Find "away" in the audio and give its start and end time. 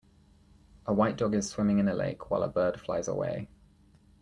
3.07-3.49